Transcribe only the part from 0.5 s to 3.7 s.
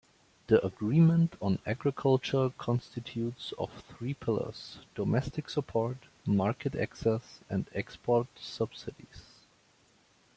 Agreement on Agriculture constitutes